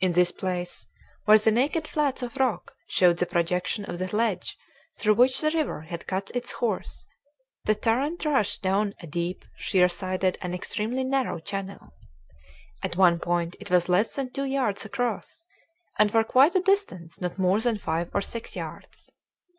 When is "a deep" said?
9.00-9.46